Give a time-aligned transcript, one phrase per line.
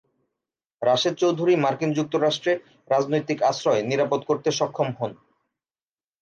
[0.81, 2.53] রাশেদ চৌধুরী মার্কিন যুক্তরাষ্ট্রে
[2.89, 5.11] রাজনৈতিক আশ্রয় নিরাপদ করতে সক্ষম হন।